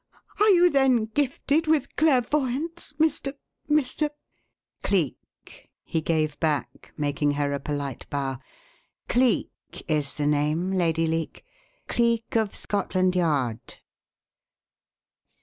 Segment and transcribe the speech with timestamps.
[0.39, 3.35] Are you then gifted with clairvoyance, Mr.
[3.69, 4.09] Mr."
[4.83, 8.39] "Cleek," he gave back, making her a polite bow.
[9.07, 9.51] "Cleek
[9.87, 11.45] is the name, Lady Leake.
[11.87, 13.77] Cleek of Scotland Yard."